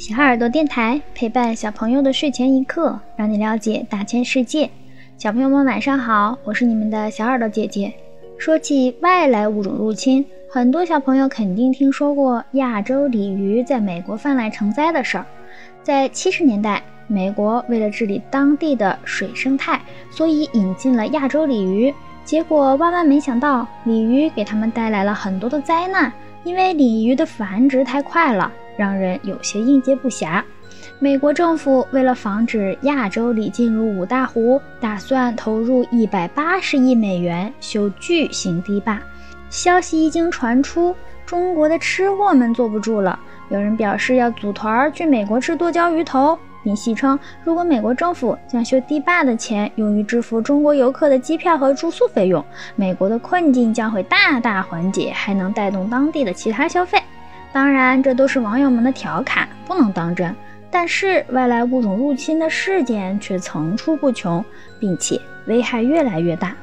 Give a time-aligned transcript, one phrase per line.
[0.00, 4.70] 小耳朵电台陪伴小朋友的睡前一刻，让你了解大千世界。
[5.18, 7.92] 小朋友们晚上好，我是你们的小耳朵姐姐。
[8.38, 15.26] 说起外来物种入侵，很多小朋友肯定听说过亚洲鲤鱼在美国泛滥成灾的事儿。
[15.82, 19.78] 在七十年代，美国为了治理当地的水生态，
[20.10, 21.94] 所以引进了亚洲鲤鱼。
[22.24, 26.10] 结果万万没想到，鲤鱼给他们带来了很多的灾难，
[26.42, 28.50] 因为鲤鱼的繁殖太快了。
[28.80, 30.42] 让人有些应接不暇。
[30.98, 38.98] 美国政府为了防止亚洲里进入五大湖，打算投入一百八十亿美元修巨型堤坝。
[39.50, 52.42] 消息一经传出，中国的吃货们坐不住了，有人表示要组团去美国吃剁椒鱼头，并戏称如果美国政府将修堤坝的钱用于支付中国游客的机票和住宿费用，
[52.76, 56.98] 美国的困境将会大大缓解，还能带动当地的其他消费。
[57.52, 60.34] 当然，这都是网友们的调侃，不能当真。
[60.70, 64.44] 但是，外来物种入侵的事件却层出不穷，
[64.78, 66.54] 并且危害越来越大。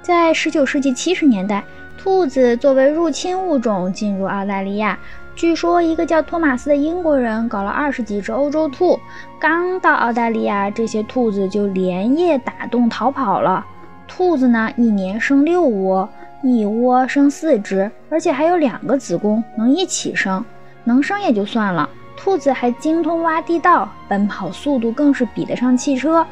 [0.00, 1.62] 在19世纪70年代，
[1.98, 4.98] 兔子作为入侵物种进入澳大利亚。
[5.36, 8.98] 据说，一个叫托马斯的英国人搞了二十几只欧洲兔，
[9.38, 13.64] 刚到澳大利亚，这些兔子就连夜打洞逃跑了。
[14.08, 16.08] 兔子呢，一年生六窝。
[16.42, 20.44] 一窝生四只，而且还有两个子宫能一起生。
[20.84, 26.26] 能生也就算了，兔子还精通挖地道，奔跑速度更是比得上汽车，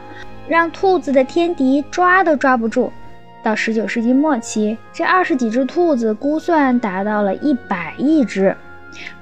[0.49, 2.91] 让兔子的天敌抓都抓不住。
[3.43, 8.57] 到十九世纪末期，这二十几只兔子估算达到了一百亿只。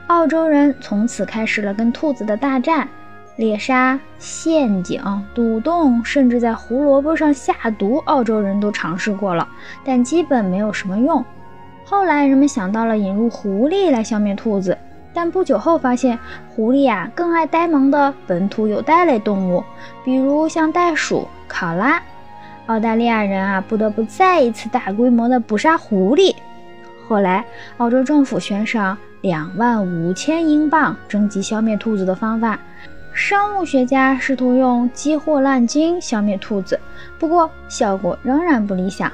[0.07, 2.89] 澳洲人从此开始了跟兔子的大战。
[3.37, 5.03] 猎杀、陷阱、
[5.35, 9.47] 堵洞，甚至在胡萝卜上下毒，澳洲人都尝试过了，
[9.85, 11.23] 但基本没有什么用。
[11.85, 14.77] 后来人们想到了引入狐狸来消灭兔子，
[15.13, 19.63] 但不久后发现狐狸啊更爱呆萌的本土有袋类动物，
[20.03, 22.03] 比如像袋鼠、考拉。
[22.67, 26.35] 澳大利亚人啊不得不再一次大规模的捕杀狐狸。
[27.07, 27.45] 后来
[27.77, 32.59] 澳洲政府悬赏两万五千英镑征集消灭兔子的方法。
[33.17, 36.79] 生物学家试图用鸡霍烂精消灭兔子，
[37.19, 39.11] 不过效果仍然不理想。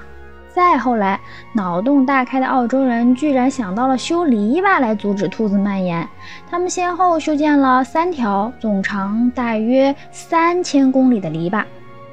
[0.52, 1.20] 再后来，
[1.52, 6.06] 脑洞大开的澳洲人居然想到了修篱笆来阻止兔子蔓延。
[6.50, 11.62] 他们先后修建了三条总长大约三千公里的篱笆，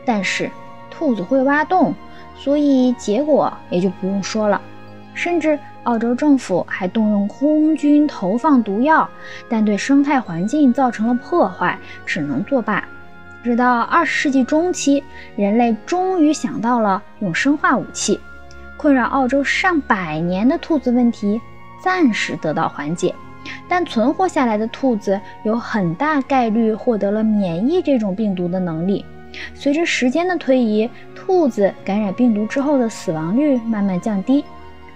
[0.05, 0.47] 但是
[0.91, 1.95] 兔子会挖洞，
[2.37, 4.61] 所以结果也就不用说了。
[5.15, 5.57] 甚至。
[5.83, 9.09] 澳洲政府还动用空军投放毒药，
[9.47, 12.83] 但对生态环境造成了破坏，只能作罢。
[13.43, 15.03] 直到二十世纪中期，
[15.35, 18.19] 人类终于想到了用生化武器，
[18.75, 21.39] 困扰澳洲上百年的兔子问题
[21.81, 23.15] 暂时得到缓解。
[23.69, 29.05] 但存活下来的兔子有很大概率获得了免疫这种病毒的能力。
[29.55, 34.43] 随着时间的推移，兔子感染病毒之后的死亡率慢慢降低。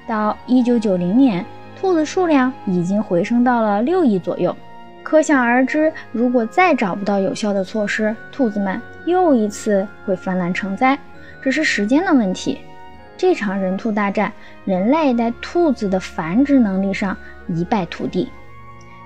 [0.08, 1.46] 到一九九零年，
[1.80, 4.56] 兔子数量已经回升到了六亿左右。
[5.02, 10.98] 可想而知，如果再找不到有效的措施，兔子们又一次会泛滥成灾，
[11.42, 12.60] 只是时间的问题。
[13.18, 14.32] 这场人兔大战，
[14.66, 17.16] 人类在兔子的繁殖能力上
[17.48, 18.30] 一败涂地。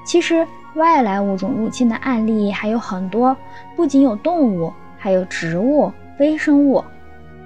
[0.06, 3.36] 其实，外来物种入侵的案例还有很多，
[3.76, 6.84] 不仅有动物，还有植物、微生物。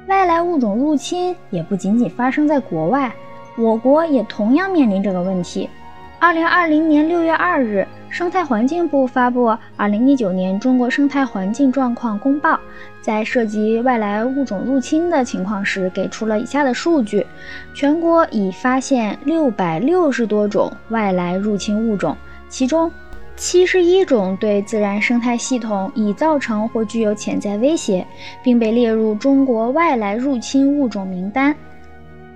[0.08, 3.12] 外来物种入侵也不仅仅发生在国外。
[3.58, 5.70] 我国也同样面临这个问题。
[6.20, 12.54] 二零二零年六月二日，生态环境部发布《二零一九年中国生态环境状况公报》，
[13.02, 17.26] 在涉及外来物种入侵的情况时，给出了以下的数据：
[17.74, 22.16] 全国已发现六百六十多种外来入侵物种，
[22.50, 22.92] 其中
[23.36, 28.06] 七十一种对自然生态系统已造成或具有潜在威胁，
[28.44, 31.56] 并被列入中国外来入侵物种名单。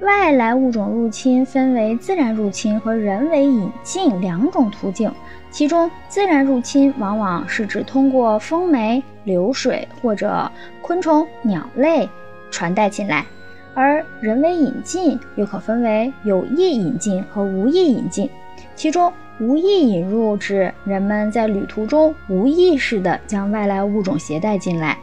[0.01, 5.11] 外来物种入侵分为自然入侵和人为引进两种途径，
[5.49, 10.51] 其中自然入侵往往是指通过风媒、流水或者
[10.81, 12.07] 昆虫、鸟类
[12.51, 13.25] 传带进来，
[13.73, 18.29] 而人为引进又可分为有意引进和无意引进，
[18.75, 24.97] 其中无意引入指人们在旅途中无意识地将外来物种携带进来，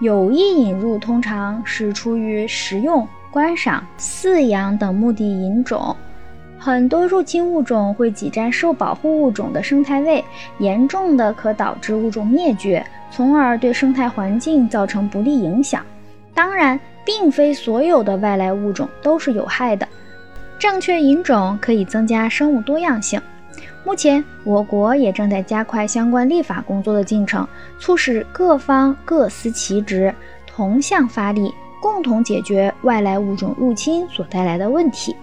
[0.00, 3.06] 有意引入通常是出于食用。
[3.30, 5.94] 观赏、饲养等目的引种，
[6.58, 10.24] 很多入侵物种会挤占受保护物种的生态位，
[10.58, 15.84] 严重的可导致物种灭绝，从而对生态环境造成不利影响。
[16.34, 19.86] 当然，并非所有的外来物种都是有害的。
[20.58, 23.20] 正确引种可以增加生物多样性，
[23.84, 27.46] 目前，我国也正在加快相关立法工作的进程，
[27.78, 30.12] 促使各方各司其职，
[30.46, 31.52] 同向发力，
[31.90, 35.16] 共同解决外来物种入侵所带来的问题。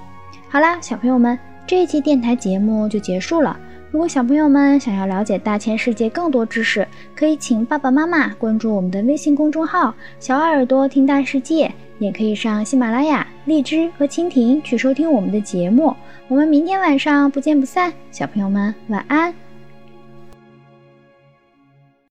[0.49, 3.57] 好啦，小朋友们，这一期电台节目就结束了。
[3.91, 6.85] 如果小朋友们想要了解大千世界更多知识，
[7.15, 15.95] 可以请爸爸妈妈关注我们的微信公众号“小耳朵听大世界”，也可以上喜马拉雅、荔枝和蜻蜓去收听我们的节目。
[16.27, 19.33] 我们明天晚上不见不散，小朋友们晚安。